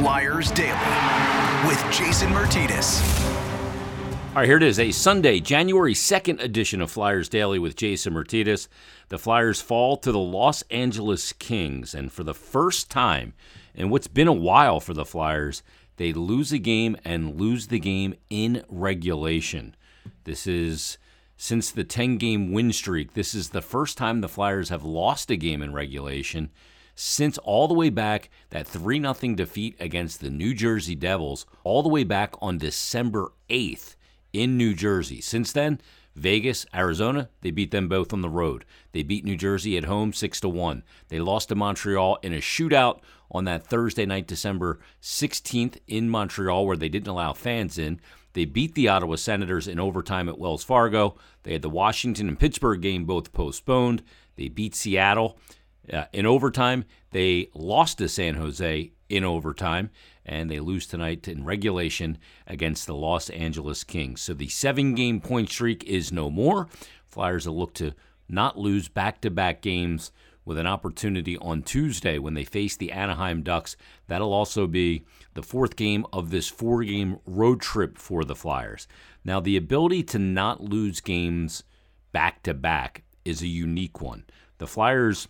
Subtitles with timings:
[0.00, 3.02] Flyers Daily with Jason Martinez.
[4.30, 8.14] All right, here it is, a Sunday, January 2nd edition of Flyers Daily with Jason
[8.14, 8.66] Martinez.
[9.10, 13.34] The Flyers fall to the Los Angeles Kings, and for the first time
[13.74, 15.62] in what's been a while for the Flyers,
[15.98, 19.76] they lose a game and lose the game in regulation.
[20.24, 20.96] This is
[21.36, 23.12] since the 10 game win streak.
[23.12, 26.48] This is the first time the Flyers have lost a game in regulation
[27.02, 31.82] since all the way back that 3 0 defeat against the New Jersey Devils, all
[31.82, 33.96] the way back on December 8th
[34.34, 35.22] in New Jersey.
[35.22, 35.80] Since then,
[36.14, 38.66] Vegas, Arizona, they beat them both on the road.
[38.92, 40.82] They beat New Jersey at home 6 to 1.
[41.08, 46.66] They lost to Montreal in a shootout on that Thursday night, December 16th in Montreal
[46.66, 47.98] where they didn't allow fans in.
[48.34, 51.16] They beat the Ottawa Senators in overtime at Wells Fargo.
[51.44, 54.02] They had the Washington and Pittsburgh game both postponed.
[54.36, 55.38] They beat Seattle
[55.92, 56.84] uh, in overtime.
[57.10, 59.90] They lost to San Jose in overtime,
[60.24, 64.20] and they lose tonight in regulation against the Los Angeles Kings.
[64.20, 66.68] So the seven game point streak is no more.
[67.06, 67.94] Flyers will look to
[68.28, 70.12] not lose back to back games
[70.44, 73.76] with an opportunity on Tuesday when they face the Anaheim Ducks.
[74.06, 75.04] That'll also be
[75.34, 78.88] the fourth game of this four game road trip for the Flyers.
[79.24, 81.64] Now, the ability to not lose games
[82.12, 84.24] back to back is a unique one.
[84.58, 85.28] The Flyers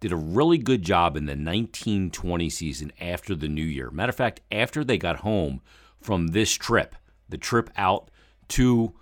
[0.00, 3.90] did a really good job in the 1920 season after the new year.
[3.90, 5.60] Matter of fact, after they got home
[6.00, 6.94] from this trip,
[7.28, 8.10] the trip out
[8.48, 8.94] to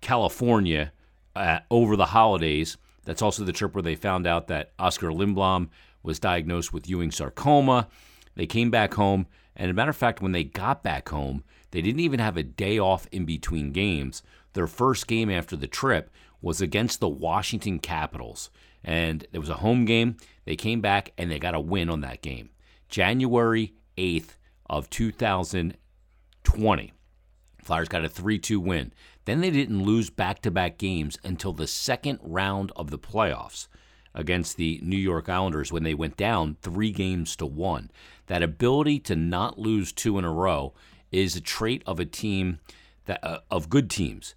[0.00, 0.92] California
[1.36, 5.68] uh, over the holidays, that's also the trip where they found out that Oskar Lindblom
[6.02, 7.88] was diagnosed with Ewing sarcoma.
[8.34, 11.82] They came back home, and a matter of fact, when they got back home, they
[11.82, 14.22] didn't even have a day off in between games.
[14.54, 18.50] Their first game after the trip was against the Washington Capitals
[18.84, 20.16] and it was a home game.
[20.44, 22.50] They came back and they got a win on that game.
[22.88, 24.36] January 8th
[24.68, 26.92] of 2020.
[27.62, 28.92] Flyers got a 3-2 win.
[29.24, 33.68] Then they didn't lose back-to-back games until the second round of the playoffs
[34.14, 37.90] against the New York Islanders when they went down 3 games to 1.
[38.26, 40.72] That ability to not lose two in a row
[41.12, 42.60] is a trait of a team
[43.04, 44.34] that uh, of good teams.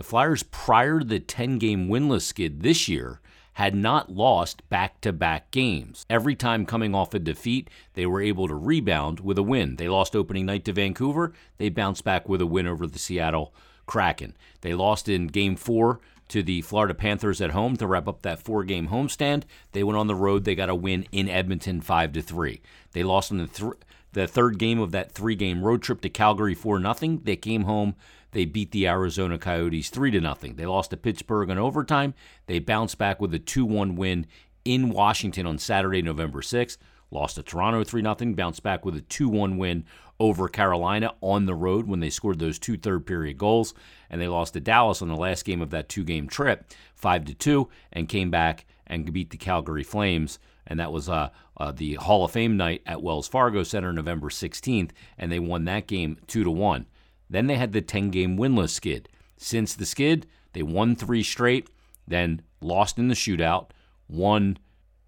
[0.00, 3.20] The Flyers prior to the 10-game winless skid this year
[3.52, 6.06] had not lost back to back games.
[6.08, 9.76] Every time coming off a defeat, they were able to rebound with a win.
[9.76, 13.52] They lost opening night to Vancouver, they bounced back with a win over the Seattle
[13.84, 14.38] Kraken.
[14.62, 18.40] They lost in game four to the Florida Panthers at home to wrap up that
[18.40, 19.42] four game homestand.
[19.72, 22.62] They went on the road, they got a win in Edmonton 5 to 3.
[22.92, 23.74] They lost in the th-
[24.12, 27.20] the third game of that three game road trip to Calgary 4 0.
[27.22, 27.96] They came home
[28.32, 30.56] they beat the Arizona Coyotes 3 to nothing.
[30.56, 32.14] They lost to Pittsburgh in overtime.
[32.46, 34.26] They bounced back with a 2-1 win
[34.64, 36.78] in Washington on Saturday, November 6th.
[37.10, 39.84] Lost to Toronto 3 0, bounced back with a 2 1 win
[40.20, 43.74] over Carolina on the road when they scored those two third period goals.
[44.08, 47.36] And they lost to Dallas on the last game of that two game trip, 5
[47.38, 50.38] 2, and came back and beat the Calgary Flames.
[50.66, 54.28] And that was uh, uh, the Hall of Fame night at Wells Fargo Center, November
[54.28, 54.90] 16th.
[55.18, 56.86] And they won that game 2 to 1.
[57.30, 59.08] Then they had the 10 game winless skid.
[59.36, 61.70] Since the skid, they won three straight,
[62.06, 63.70] then lost in the shootout,
[64.08, 64.58] won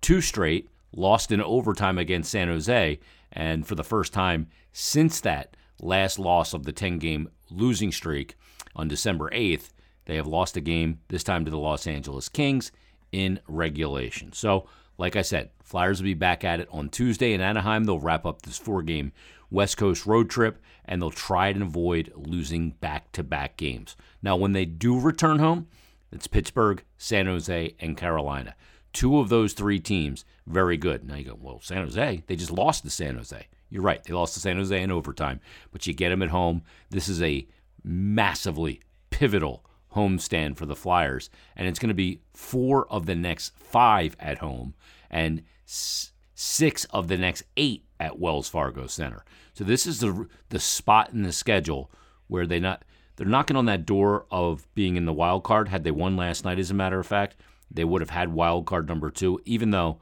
[0.00, 2.98] two straight, lost in overtime against San Jose,
[3.32, 8.36] and for the first time since that last loss of the 10 game losing streak
[8.76, 9.70] on December 8th,
[10.06, 12.72] they have lost a game, this time to the Los Angeles Kings
[13.12, 14.32] in regulation.
[14.32, 14.66] So,
[14.98, 17.84] like I said, Flyers will be back at it on Tuesday in Anaheim.
[17.84, 19.12] They'll wrap up this four game
[19.50, 23.96] West Coast road trip, and they'll try and avoid losing back to back games.
[24.22, 25.68] Now, when they do return home,
[26.10, 28.54] it's Pittsburgh, San Jose, and Carolina.
[28.92, 31.06] Two of those three teams, very good.
[31.06, 33.46] Now you go, well, San Jose, they just lost to San Jose.
[33.70, 35.40] You're right, they lost to San Jose in overtime,
[35.70, 36.62] but you get them at home.
[36.90, 37.46] This is a
[37.82, 43.56] massively pivotal homestand for the Flyers, and it's going to be four of the next
[43.56, 44.74] five at home
[45.10, 49.24] and six of the next eight at Wells Fargo Center.
[49.54, 51.90] So this is the the spot in the schedule
[52.26, 52.84] where they not
[53.16, 55.68] they're knocking on that door of being in the wild card.
[55.68, 57.36] Had they won last night, as a matter of fact,
[57.70, 59.40] they would have had wild card number two.
[59.44, 60.00] Even though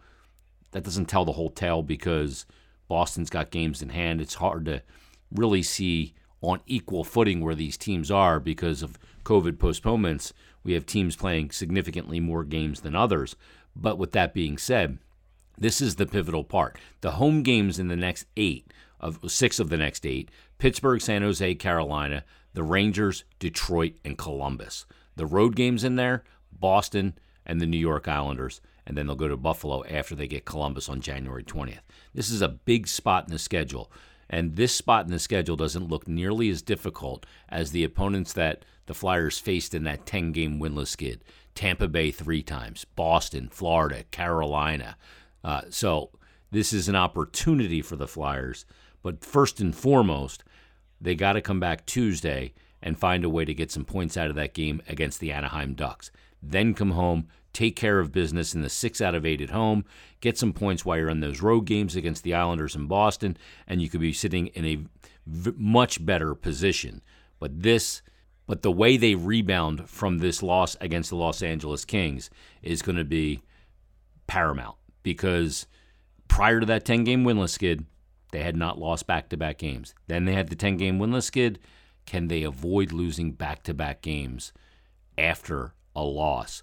[0.71, 2.47] that doesn't tell the whole tale because
[2.89, 4.21] Boston's got games in hand.
[4.21, 4.83] It's hard to
[5.33, 10.33] really see on equal footing where these teams are because of COVID postponements.
[10.65, 13.37] We have teams playing significantly more games than others.
[13.77, 14.99] But with that being said,
[15.59, 16.79] this is the pivotal part.
[17.03, 21.23] The home games in the next eight of six of the next eight Pittsburgh, San
[21.23, 24.87] Jose, Carolina, the Rangers, Detroit, and Columbus.
[25.17, 27.15] The road games in there Boston
[27.47, 28.61] and the New York Islanders.
[28.87, 31.81] And then they'll go to Buffalo after they get Columbus on January 20th.
[32.15, 33.91] This is a big spot in the schedule.
[34.33, 38.65] And this spot in the schedule doesn't look nearly as difficult as the opponents that
[38.87, 41.25] the Flyers faced in that 10 game winless skid.
[41.57, 44.97] Tampa Bay three times, Boston, Florida, Carolina.
[45.43, 46.11] Uh, so
[46.53, 48.65] this is an opportunity for the Flyers.
[49.03, 50.45] But first and foremost,
[51.01, 54.31] they got to come back Tuesday and find a way to get some points out
[54.31, 56.13] of that game against the Anaheim Ducks.
[56.41, 59.85] Then come home, take care of business in the six out of eight at home,
[60.21, 63.37] get some points while you're in those road games against the Islanders in Boston,
[63.67, 64.79] and you could be sitting in a
[65.27, 67.03] v- much better position.
[67.39, 68.03] But this,
[68.47, 72.31] but the way they rebound from this loss against the Los Angeles Kings
[72.63, 73.43] is going to be
[74.27, 75.67] paramount because
[76.29, 77.85] prior to that 10 game winless skid,
[78.33, 79.95] they had not lost back to back games.
[80.07, 81.59] Then they had the 10 game winless skid.
[82.07, 84.53] Can they avoid losing back to back games
[85.19, 86.63] after a loss?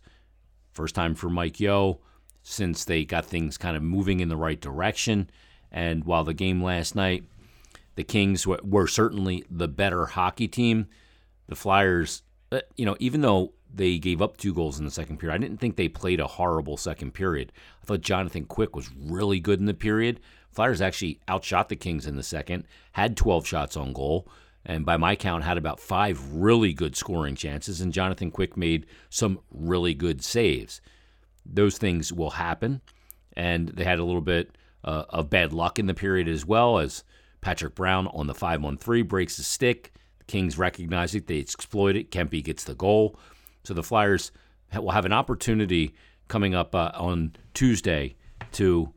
[0.78, 2.02] First time for Mike Yeo
[2.44, 5.28] since they got things kind of moving in the right direction.
[5.72, 7.24] And while the game last night,
[7.96, 10.86] the Kings were, certainly the better hockey team,
[11.48, 12.22] the Flyers,
[12.52, 15.40] uh, you know, even though they gave up two goals in the second period, I
[15.40, 17.52] didn't think they played a horrible second period.
[17.82, 20.20] I thought Jonathan Quick was really good in the period.
[20.52, 24.28] Flyers actually outshot the Kings in the second, had 12 shots on goal
[24.68, 28.86] and by my count had about five really good scoring chances and jonathan quick made
[29.10, 30.82] some really good saves.
[31.46, 32.82] Those things will happen
[33.36, 36.78] and they had a little bit uh, of bad luck in the period as well
[36.78, 37.04] as
[37.42, 39.94] patrick brown on the 5-1-3 breaks the stick.
[40.20, 43.18] The kings recognize it they exploit it kempe gets the goal.
[43.64, 44.32] So the flyers
[44.74, 45.96] will have an opportunity
[46.28, 48.16] coming up uh, on tuesday
[48.52, 48.94] to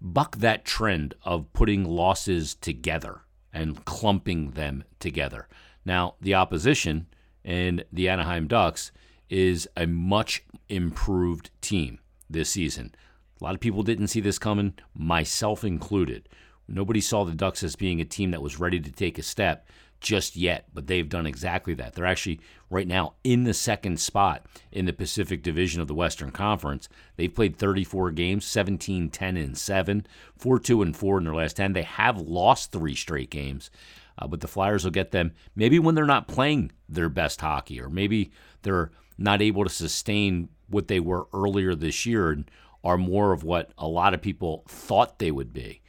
[0.00, 3.22] buck that trend of putting losses together
[3.52, 5.48] and clumping them together.
[5.84, 7.06] Now, the opposition
[7.44, 8.92] in the Anaheim Ducks
[9.28, 12.94] is a much improved team this season.
[13.40, 16.28] A lot of people didn't see this coming, myself included.
[16.68, 19.66] Nobody saw the Ducks as being a team that was ready to take a step
[20.02, 21.94] just yet, but they've done exactly that.
[21.94, 26.30] They're actually right now in the second spot in the Pacific Division of the Western
[26.30, 26.88] Conference.
[27.16, 30.06] They've played 34 games, 17, 10, and 7,
[30.36, 31.72] 4 2 and 4 in their last 10.
[31.72, 33.70] They have lost three straight games,
[34.18, 37.80] uh, but the Flyers will get them maybe when they're not playing their best hockey,
[37.80, 38.32] or maybe
[38.62, 42.50] they're not able to sustain what they were earlier this year and
[42.82, 45.81] are more of what a lot of people thought they would be.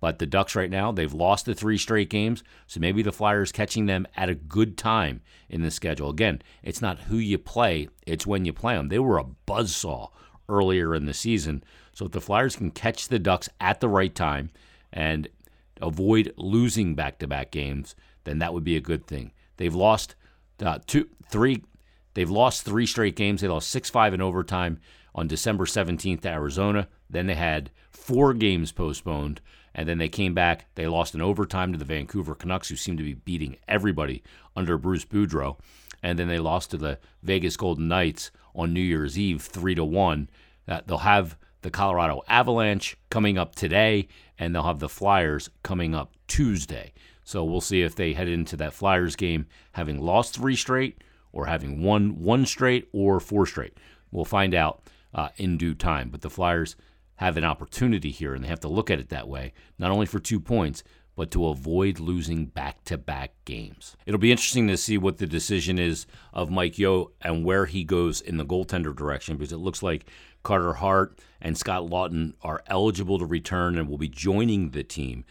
[0.00, 3.50] But the Ducks right now, they've lost the three straight games, so maybe the Flyers
[3.52, 6.10] catching them at a good time in the schedule.
[6.10, 8.88] Again, it's not who you play, it's when you play them.
[8.88, 10.10] They were a buzzsaw
[10.48, 11.64] earlier in the season.
[11.92, 14.50] So if the Flyers can catch the Ducks at the right time
[14.92, 15.28] and
[15.80, 17.94] avoid losing back-to-back games,
[18.24, 19.32] then that would be a good thing.
[19.56, 20.14] They've lost
[20.62, 21.64] uh, two, three,
[22.14, 23.40] they've lost three straight games.
[23.40, 24.78] They lost six-five in overtime
[25.14, 26.88] on December 17th to Arizona.
[27.08, 29.40] Then they had four games postponed
[29.76, 30.64] and then they came back.
[30.74, 34.24] They lost in overtime to the Vancouver Canucks, who seemed to be beating everybody
[34.56, 35.58] under Bruce Boudreau.
[36.02, 39.84] And then they lost to the Vegas Golden Knights on New Year's Eve, three to
[39.84, 40.30] one.
[40.66, 44.08] Uh, they'll have the Colorado Avalanche coming up today,
[44.38, 46.94] and they'll have the Flyers coming up Tuesday.
[47.22, 51.02] So we'll see if they head into that Flyers game having lost three straight,
[51.32, 53.76] or having won one straight, or four straight.
[54.10, 54.80] We'll find out
[55.12, 56.08] uh, in due time.
[56.08, 56.76] But the Flyers
[57.16, 60.06] have an opportunity here, and they have to look at it that way, not only
[60.06, 60.82] for two points,
[61.16, 63.96] but to avoid losing back to back games.
[64.04, 67.84] It'll be interesting to see what the decision is of Mike Yeo and where he
[67.84, 70.04] goes in the goaltender direction because it looks like
[70.42, 75.24] Carter Hart and Scott Laughton are eligible to return and will be joining the team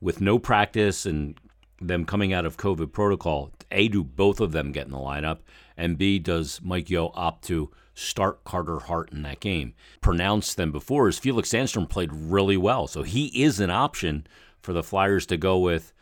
[0.00, 1.38] with no practice and
[1.80, 3.50] them coming out of COVID protocol.
[3.70, 5.38] A, do both of them get in the lineup?
[5.76, 7.70] And B, does Mike Yeo opt to
[8.00, 9.74] start Carter Hart in that game.
[10.00, 14.26] Pronounced them before is Felix Sandstrom played really well, so he is an option
[14.62, 15.92] for the Flyers to go with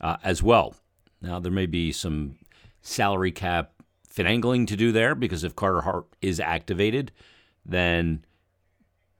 [0.00, 0.76] uh, as well.
[1.20, 2.36] Now there may be some
[2.82, 3.72] salary cap
[4.12, 7.12] finagling to do there because if Carter Hart is activated,
[7.66, 8.24] then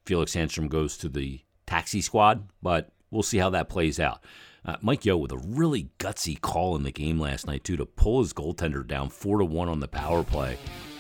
[0.07, 4.25] Felix Sandstrom goes to the taxi squad, but we'll see how that plays out.
[4.65, 7.87] Uh, Mike Yeo with a really gutsy call in the game last night too to
[7.87, 10.59] pull his goaltender down four to one on the power play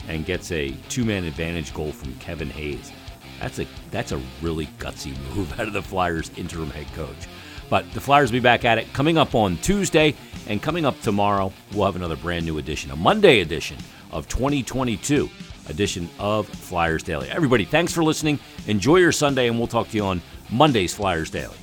[0.09, 2.93] and gets a two-man advantage goal from Kevin Hayes.
[3.41, 7.29] That's a that's a really gutsy move out of the Flyers interim head coach.
[7.69, 10.15] But the Flyers will be back at it coming up on Tuesday
[10.49, 11.53] and coming up tomorrow.
[11.73, 13.79] We'll have another brand new edition, a Monday edition
[14.11, 15.31] of 2022
[15.69, 17.31] edition of Flyers Daily.
[17.31, 18.41] Everybody, thanks for listening.
[18.67, 21.55] Enjoy your Sunday, and we'll talk to you on Monday's Flyers Daily.